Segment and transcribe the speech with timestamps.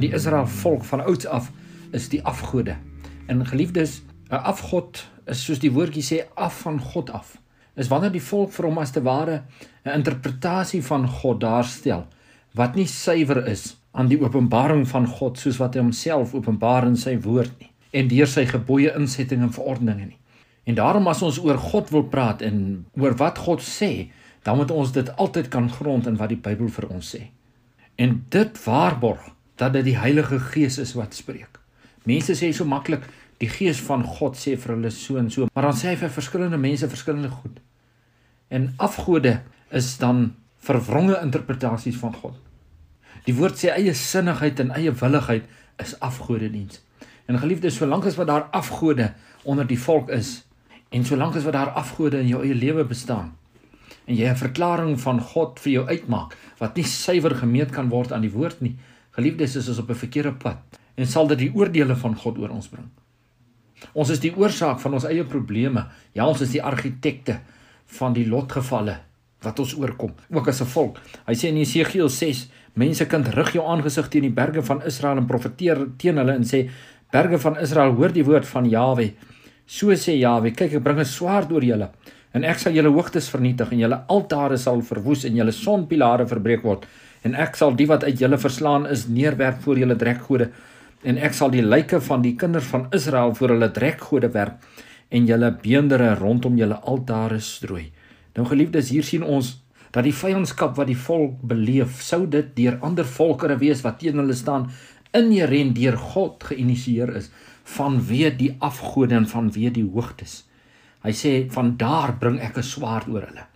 [0.00, 1.50] die Israel volk van ouds af
[1.90, 2.76] is die afgode.
[3.26, 7.36] En geliefdes, 'n afgod is soos die woordjie sê af van God af.
[7.76, 9.42] Is wanneer die volk vir hom as te ware
[9.84, 12.06] 'n interpretasie van God daarstel
[12.54, 16.96] wat nie suiwer is aan die openbaring van God soos wat hy homself openbaar in
[16.96, 20.18] sy woord nie en deur sy gebooie insetting en verordeninge nie.
[20.66, 24.10] En daarom as ons oor God wil praat en oor wat God sê,
[24.42, 27.22] dan moet ons dit altyd kan grond in wat die Bybel vir ons sê.
[27.96, 29.20] En dit waarborg
[29.56, 31.60] dat dit die Heilige Gees is wat spreek.
[32.04, 33.04] Mense sê so maklik
[33.40, 36.12] die Gees van God sê vir hulle so en so, maar dan sê hy vir
[36.12, 37.60] verskillende mense verskillende goed.
[38.52, 39.40] En afgode
[39.74, 40.34] is dan
[40.66, 42.36] verwronge interpretasies van God.
[43.26, 45.48] Die woord sê eie sinnigheid en eie willigheid
[45.82, 46.80] is afgodediens.
[47.26, 50.44] En geliefdes, solank as wat daar afgode onder die volk is
[50.94, 53.32] en solank as wat daar afgode in jou eie lewe bestaan
[54.06, 58.12] en jy 'n verklaring van God vir jou uitmaak wat nie suiwer gemeet kan word
[58.12, 58.76] aan die woord nie,
[59.12, 60.58] geliefdes, is ons op 'n verkeerde pad
[60.96, 62.88] en sal dit die oordeele van God oor ons bring.
[63.92, 65.86] Ons is die oorsaak van ons eie probleme.
[66.14, 67.40] Ja, ons is die argitekte
[67.98, 68.98] van die lotgevalle
[69.44, 71.00] wat ons oorkom, ook as 'n volk.
[71.26, 75.18] Hy sê in Jesegiel 6, mense kind rig jou aangesig teen die berge van Israel
[75.18, 76.70] en profeteer teen hulle en sê
[77.12, 79.14] berge van Israel hoor die woord van Jawe.
[79.66, 81.90] So sê Jawe, kyk ek bring 'n swaard oor julle
[82.36, 86.64] en ek sal julle hoogtes vernietig en julle altare sal verwoes en julle sonpilare verbreek
[86.68, 86.84] word
[87.24, 90.50] en ek sal die wat uit julle verslaan is neerwerp voor julle drekgode
[91.06, 94.64] en ek sal die lyke van die kinders van Israel voor hulle drekgode werp
[95.08, 97.90] en julle beendere rondom julle altare strooi.
[98.36, 99.56] Nou geliefdes, hier sien ons
[99.94, 104.18] dat die vyandskap wat die volk beleef, sou dit deur ander volkere wees wat teen
[104.20, 104.68] hulle staan,
[105.16, 107.30] inherent deur God geïnisieer is
[107.76, 110.42] vanweë die afgode en vanweë die hoogtes.
[111.06, 113.46] Hy sê van daar bring ek 'n swaard oor hulle.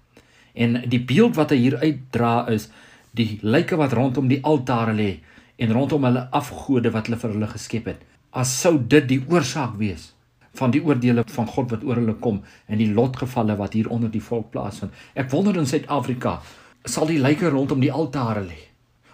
[0.55, 2.69] En die beeld wat hy hier uitdra is
[3.11, 5.19] die lyke wat rondom die altare lê
[5.59, 8.01] en rondom hulle afgode wat hulle vir hulle geskep het.
[8.33, 10.13] As sou dit die oorsaak wees
[10.55, 14.11] van die oordeele van God wat oor hulle kom en die lotgevalle wat hier onder
[14.11, 14.93] die volk plaasvind.
[15.15, 16.41] Ek wonder in Suid-Afrika
[16.85, 18.61] sal die lyke rondom die altare lê.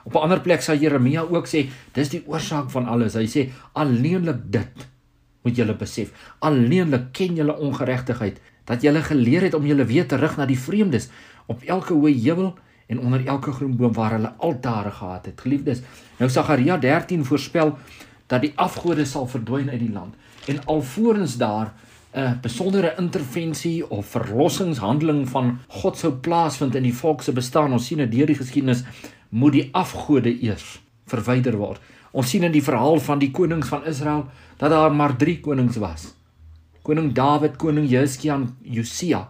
[0.04, 3.14] Op 'n ander plek sal Jeremia ook sê dis die oorsaak van alles.
[3.14, 4.86] Hy sê alleenlik dit
[5.46, 6.12] moet julle besef.
[6.44, 11.08] Alleenlik ken julle ongeregtigheid dat julle geleer het om julle weer terug na die vreemdes
[11.46, 12.54] op elke hoë heuwel
[12.90, 15.40] en onder elke groen boom waar hulle altare gehad het.
[15.40, 15.82] Geliefdes,
[16.18, 17.76] nou Sagaria 13 voorspel
[18.26, 20.14] dat die afgode sal verdwyn uit die land
[20.50, 21.72] en alvorens daar
[22.16, 27.72] 'n besondere intervensie of verlossingshandeling van God sou plaasvind in die volk se bestaan.
[27.72, 28.84] Ons sien dit deur die geskiedenis
[29.28, 31.80] moet die afgode eers verwyder word.
[32.16, 34.24] Ons sien in die verhaal van die konings van Israel
[34.56, 36.14] dat daar maar 3 konings was.
[36.86, 39.26] Koning Dawid, koning Jeskia en Josia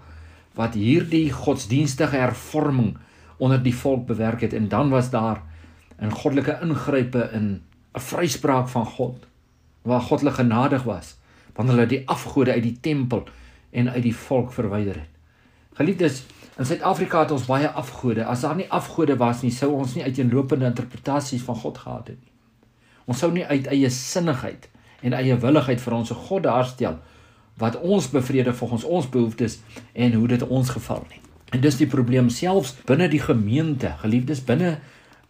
[0.57, 2.95] wat hierdie godsdienstige hervorming
[3.43, 5.43] onder die volk bewerk het en dan was daar
[6.01, 7.63] 'n goddelike ingrype in
[7.95, 9.27] 'n vryspraak van God
[9.83, 11.17] waar God hulle genadig was
[11.55, 13.25] wanneer hulle die afgode uit die tempel
[13.71, 15.13] en uit die volk verwyder het.
[15.75, 16.25] Geliefdes,
[16.59, 18.25] in Suid-Afrika het ons baie afgode.
[18.25, 22.21] As daar nie afgode was nie, sou ons nie uiteenlopende interpretasies van God gehad het
[22.21, 22.36] nie.
[23.07, 24.69] Ons sou nie uit eie sinnigheid
[25.03, 26.99] en eie willigheid vir ons God daarstel
[27.61, 29.61] wat ons bevrede volgens ons behoeftes
[29.95, 31.23] en hoe dit ons geval nie.
[31.55, 34.79] En dis die probleem selfs binne die gemeente, geliefdes, binne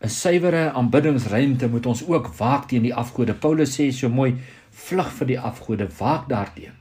[0.01, 3.35] 'n suiwere aanbiddingsruimte moet ons ook waak teen die afgode.
[3.35, 4.35] Paulus sê so mooi,
[4.71, 6.73] vlug vir die afgode, waak daarteen.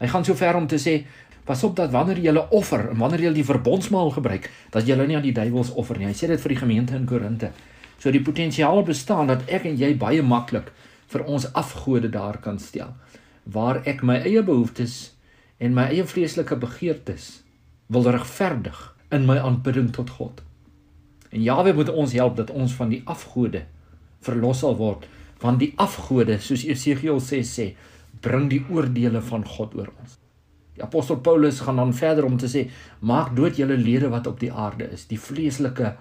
[0.00, 1.04] Hy gaan so ver om te sê,
[1.44, 4.96] pas op dat wanneer jy hulle offer en wanneer jy die verbondsmaal gebruik, dat jy
[5.06, 6.06] nie aan die duiwels offer nie.
[6.06, 7.50] Hy sê dit vir die gemeente in Korinte.
[8.02, 10.72] So die potensiaal bestaan dat ek en jy baie maklik
[11.12, 12.96] vir ons afgode daar kan stel
[13.54, 15.12] waar ek my eie behoeftes
[15.62, 17.28] en my eie vleeslike begeertes
[17.94, 18.80] wil regverdig
[19.14, 20.42] in my aanbidding tot God.
[21.30, 23.64] En Jawe moet ons help dat ons van die afgode
[24.22, 25.06] verlos sal word,
[25.42, 27.66] want die afgode, soos Esegiel 6 sê,
[28.22, 30.18] bring die oordeele van God oor ons.
[30.78, 32.68] Die apostel Paulus gaan dan verder om te sê:
[33.00, 35.96] "Maak dood julle lede wat op die aarde is, die vleeslike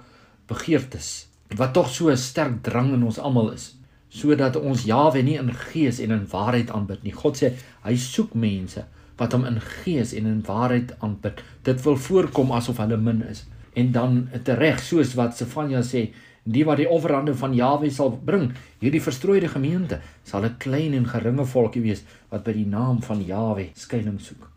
[0.47, 3.75] begeertes wat tog so 'n sterk drang in ons almal is,
[4.09, 7.53] sodat ons Jawe nie in gees en in waarheid aanbid nie." God sê
[7.83, 8.85] hy soek mense
[9.17, 11.41] wat hom in gees en in waarheid aanbid.
[11.63, 13.45] Dit wil voorkom asof hulle min is.
[13.73, 16.09] En dan tereg soos wat Sefanja sê,
[16.43, 18.49] die wat die offerande van Jawe sal bring,
[18.81, 23.21] hierdie verstrooide gemeente, sal 'n klein en geringe volkie wees wat by die naam van
[23.25, 24.49] Jawe skuilings soek.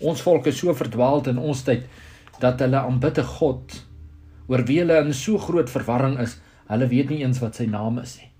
[0.00, 1.86] Ons volk is so verdwaald in ons tyd
[2.40, 3.82] dat hulle aanbid 'n God
[4.48, 6.38] oor wie hulle in so groot verwarring is,
[6.68, 8.30] hulle weet nie eens wat sy naam is nie.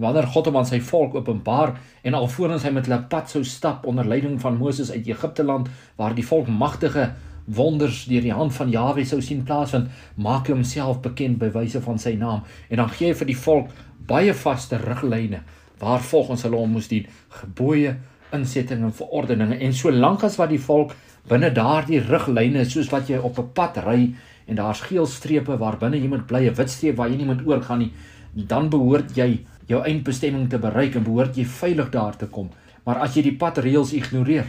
[0.00, 1.74] Wanneer God hom aan sy volk openbaar
[2.06, 5.68] en alvorens hy met hulle pad sou stap onder leiding van Moses uit Egipte land
[5.98, 7.10] waar die volk magtige
[7.50, 11.82] wonders deur die hand van Jahwe sou sien plaasvind, maak hy homself bekend by wyse
[11.84, 12.44] van sy naam.
[12.70, 13.74] En dan gee hy vir die volk
[14.10, 15.42] baie vaste riglyne
[15.80, 17.06] waar volgens hulle hom moes dien,
[17.40, 17.94] gebooie,
[18.36, 20.92] insettinge en verordeninge en solank as wat die volk
[21.28, 24.14] binne daardie riglyne soos wat jy op 'n pad ry
[24.46, 27.26] en daar's geel strepe waar binne jy moet bly 'n wit streep waar jy nie
[27.26, 27.92] moet oorgaan nie
[28.34, 32.50] dan behoort jy jou eindbestemming te bereik en behoort jy veilig daar te kom.
[32.84, 34.48] Maar as jy die padreëls ignoreer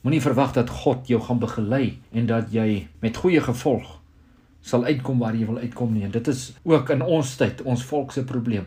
[0.00, 3.98] moenie verwag dat God jou gaan begelei en dat jy met goeie gevolg
[4.64, 6.04] sal uitkom waar jy wil uitkom nie.
[6.04, 8.66] En dit is ook in ons tyd ons volk se probleem.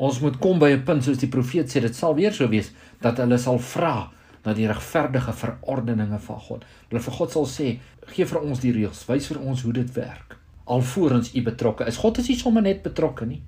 [0.00, 2.72] Ons moet kom by 'n punt soos die profeet sê dit sal weer so wees
[3.00, 4.10] dat hulle sal vra
[4.44, 6.64] na die regverdige verordeninge van God.
[6.88, 7.78] Hulle vir God sal sê,
[8.14, 10.36] gee vir ons die reëls, wys vir ons hoe dit werk.
[10.64, 11.96] Alvorens u betrokke is.
[12.00, 13.42] God is nie sommer net betrokke nie.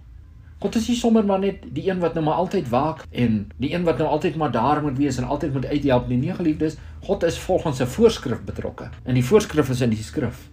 [0.62, 3.72] God is nie sommer maar net die een wat nou maar altyd waak en die
[3.72, 6.20] een wat nou altyd maar daar moet wees en altyd moet uithelp nie.
[6.20, 8.90] Nee geliefdes, God is volgens 'n voorskrif betrokke.
[9.04, 10.48] En die voorskrif is in die skrif.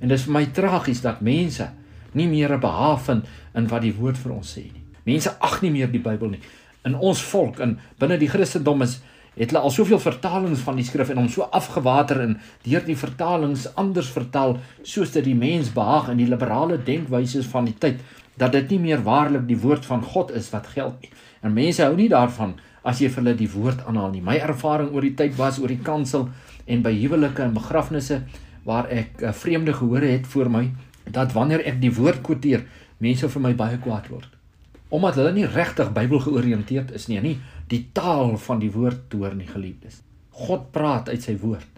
[0.00, 1.70] En dit is vir my tragies dat mense
[2.12, 3.24] nie meer 'n behaag vind
[3.54, 4.84] in wat die woord vir ons sê nie.
[5.04, 6.40] Mense ag nie meer die Bybel nie.
[6.84, 9.00] In ons volk en binne die Christendom is
[9.38, 12.96] het hulle al soveel vertalings van die skrif en hom so afgewater en deur die
[12.98, 18.02] vertalings anders vertaal soos dit die mens behaag in die liberale denkwyse van die tyd
[18.38, 21.10] dat dit nie meer waarlik die woord van God is wat geld nie.
[21.42, 22.54] En mense hou nie daarvan
[22.86, 24.22] as jy vir hulle die woord aanhaal nie.
[24.22, 26.28] My ervaring oor die tyd was oor die kansel
[26.66, 28.22] en by huwelike en begrafnisse
[28.66, 30.68] waar ek uh, vreemde gehoor het voor my
[31.08, 32.66] dat wanneer ek die woord quoteer,
[32.98, 34.37] mense vir my baie kwaad word
[34.88, 37.36] omdat hulle nie regtig Bybel georiënteerd is nie, nie
[37.68, 40.00] die taal van die woord hoor nie geliefdes.
[40.38, 41.68] God praat uit sy woord.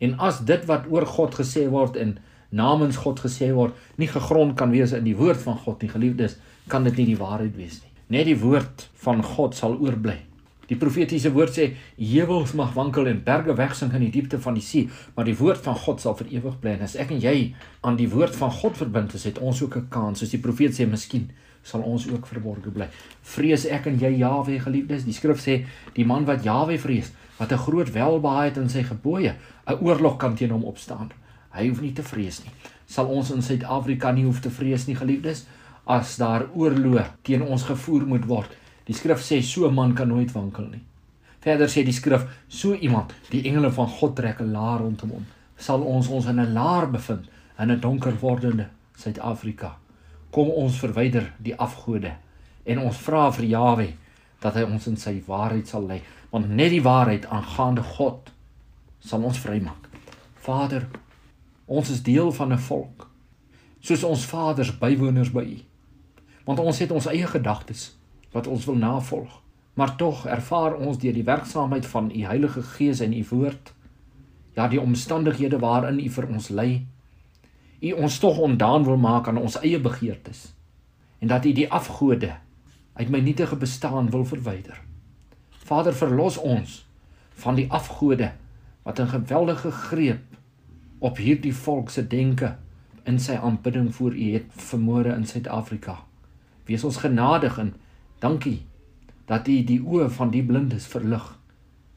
[0.00, 2.18] En as dit wat oor God gesê word en
[2.50, 6.36] namens God gesê word nie gegrond kan wees in die woord van God nie geliefdes,
[6.68, 7.92] kan dit nie die waarheid wees nie.
[8.10, 10.18] Net die woord van God sal oorbly.
[10.70, 11.64] Die profetiese woord sê
[11.98, 14.86] heuwels mag wankel en berge wegsink in die diepte van die see,
[15.16, 16.76] maar die woord van God sal vir ewig bly.
[16.78, 17.36] En as ek en jy
[17.82, 20.78] aan die woord van God verbind is, het ons ook 'n kans, soos die profeet
[20.78, 21.30] sê, miskien
[21.62, 22.88] sal ons ook verborge bly.
[23.22, 25.04] Vrees ek en jy Jawe geliefdes.
[25.04, 28.82] Die skrif sê die man wat Jawe vrees, wat 'n groot welbehae het in sy
[28.82, 29.34] gebooie,
[29.66, 31.10] 'n oorlog kan teen hom opstaan.
[31.50, 32.52] Hy hoef nie te vrees nie.
[32.86, 35.46] Sal ons in Suid-Afrika nie hoef te vrees nie geliefdes
[35.86, 38.50] as daar oorlog teen ons gevoer moet word.
[38.90, 40.82] Die skrif sê so 'n man kan nooit wankel nie.
[41.40, 45.26] Verder sê die skrif so iemand, die engele van God trek 'n laar rondom hom.
[45.56, 47.28] Sal ons ons in 'n laar bevind
[47.58, 49.76] in 'n donker wordende Suid-Afrika
[50.30, 52.14] kom ons verwyder die afgode
[52.64, 53.86] en ons vra vir Jawe
[54.40, 56.00] dat hy ons in sy waarheid sal lei
[56.30, 58.30] want net die waarheid aangaande God
[59.00, 59.88] sal ons vrymaak.
[60.44, 60.86] Vader,
[61.66, 63.08] ons is deel van 'n volk
[63.80, 65.58] soos ons vaders bywoners by U.
[66.44, 67.96] Want ons het ons eie gedagtes
[68.32, 69.42] wat ons wil navolg,
[69.74, 73.74] maar tog ervaar ons deur die werksaamheid van U Heilige Gees en U woord
[74.54, 76.86] ja die omstandighede waarin U vir ons lei
[77.80, 80.50] U ons tog ondaan wil maak aan ons eie begeertes
[81.20, 82.34] en dat U die afgode
[83.00, 84.80] uit my nietige bestaan wil verwyder.
[85.64, 86.86] Vader, verlos ons
[87.40, 88.32] van die afgode
[88.82, 90.24] wat 'n geweldige greep
[90.98, 92.56] op hierdie volk se denke
[93.04, 96.04] in sy aanbidding voor U het vermoere in Suid-Afrika.
[96.64, 97.74] Wees ons genadig en
[98.20, 98.60] dankie
[99.26, 101.26] dat U die oë van die blindes verlig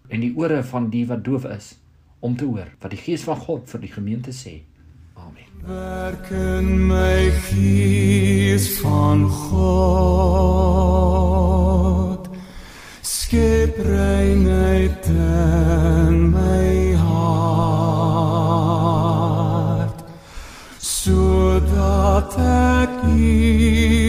[0.10, 1.74] en die ore van die wat doof is
[2.20, 4.62] om te hoor wat die Gees van God vir die gemeente sê.
[5.64, 9.80] Werk in my gees van God
[13.02, 18.04] Skep reinheid in my hart
[20.84, 24.03] Sodat ek een